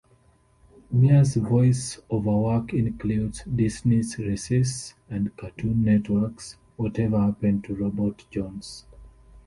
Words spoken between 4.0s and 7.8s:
Recess" and Cartoon Network's "Whatever Happened to